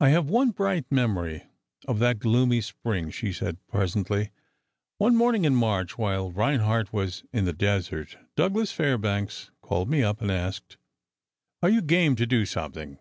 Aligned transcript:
"I 0.00 0.08
have 0.08 0.28
one 0.28 0.50
bright 0.50 0.90
memory 0.90 1.44
of 1.86 2.00
that 2.00 2.18
gloomy 2.18 2.60
Spring," 2.60 3.12
she 3.12 3.32
said 3.32 3.64
presently. 3.68 4.32
"One 4.98 5.14
morning 5.14 5.44
in 5.44 5.54
March, 5.54 5.96
while 5.96 6.32
Reinhardt 6.32 6.92
was 6.92 7.22
in 7.32 7.44
the 7.44 7.52
desert, 7.52 8.18
Douglas 8.34 8.72
Fairbanks 8.72 9.52
called 9.62 9.88
me 9.88 10.02
up, 10.02 10.20
and 10.20 10.32
asked: 10.32 10.78
"'Are 11.62 11.70
you 11.70 11.80
game 11.80 12.16
to 12.16 12.26
do 12.26 12.44
something? 12.44 12.98